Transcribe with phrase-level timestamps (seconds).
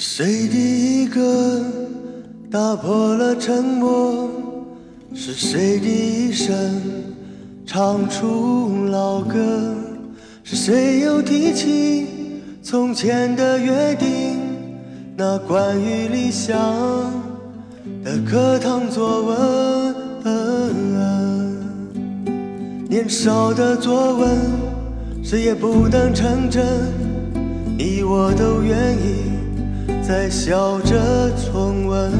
[0.00, 1.60] 是谁第一个
[2.48, 4.30] 打破了沉默？
[5.12, 5.88] 是谁第
[6.28, 6.54] 一声
[7.66, 9.74] 唱出老歌？
[10.44, 12.06] 是谁又提起
[12.62, 14.38] 从前的约定？
[15.16, 16.56] 那关于理想
[18.04, 19.94] 的课堂作文，
[22.88, 24.38] 年少的作文，
[25.24, 26.64] 谁也不能成真，
[27.76, 29.37] 你我都愿意。
[30.08, 32.10] 在笑着重温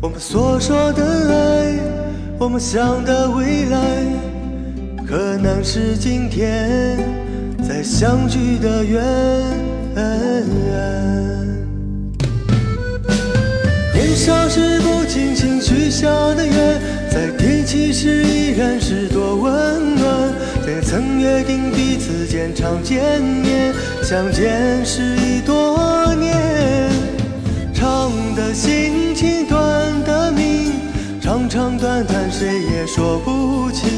[0.00, 1.02] 我们所说的
[1.34, 1.76] 爱，
[2.38, 3.78] 我们想的未来，
[5.04, 6.96] 可能是今天
[7.60, 9.02] 再相聚的缘。
[13.92, 20.32] 年少时不经心许下的愿，在提起时依然是多温暖。
[20.68, 25.71] 也曾约定彼此间常见面，相见时已多。
[28.34, 29.58] 的心情短
[30.04, 30.72] 的命，
[31.20, 33.88] 长长短短谁也说不清。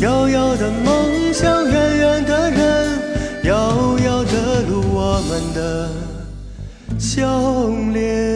[0.00, 2.98] 遥遥的梦想，远远的人，
[3.44, 5.88] 遥遥的路，我们的
[6.98, 8.29] 笑脸。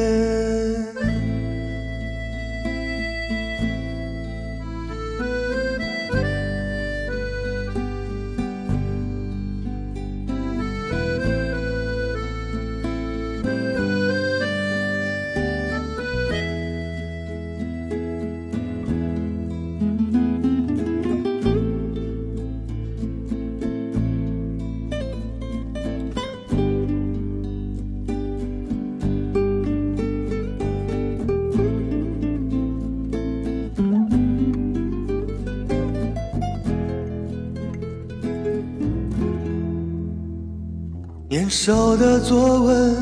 [41.34, 42.94] 年少的作文，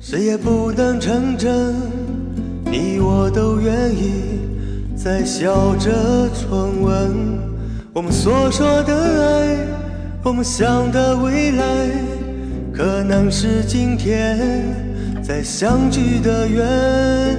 [0.00, 1.74] 谁也不能成真。
[2.64, 4.40] 你我都愿意
[4.96, 7.14] 在笑着重温
[7.92, 9.58] 我们所说的爱，
[10.24, 11.90] 我们想的未来，
[12.72, 14.40] 可能是今天
[15.22, 17.36] 再相聚的缘。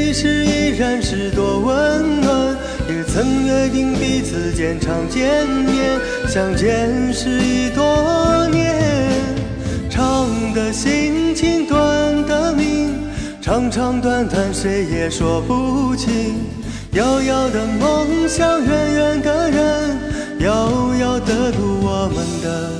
[0.00, 2.56] 其实依然是多温暖。
[2.88, 8.80] 也曾约定彼此间常见面，相见时已多年。
[9.90, 11.78] 长的心情，短
[12.26, 12.94] 的命，
[13.42, 16.38] 长长短短谁也说不清。
[16.92, 19.98] 遥遥的梦想，远远的人，
[20.40, 22.72] 遥遥的路，我们的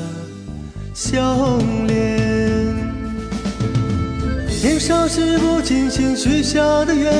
[0.95, 1.37] 相
[4.91, 7.13] 年少时不经心许下的愿，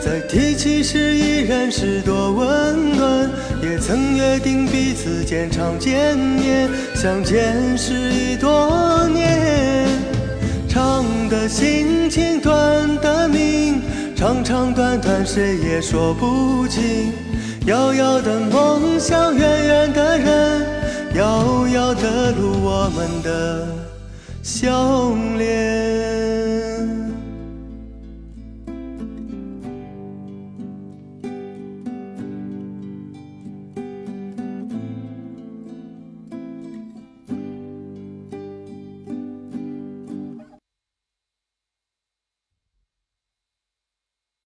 [0.00, 3.28] 在提起时依然是多温暖。
[3.60, 9.88] 也曾约定彼此间常见面，相见时已多年。
[10.68, 13.82] 长的心情，短的命，
[14.14, 17.12] 长长短短谁也说不清。
[17.66, 20.62] 遥遥的梦想，远远的人，
[21.16, 23.66] 遥遥的路，我们的
[24.44, 26.15] 笑脸。